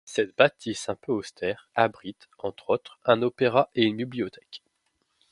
[0.03, 4.63] Cette bâtisse un peu austère abrite, entre autres, un opéra et une bibliothèque.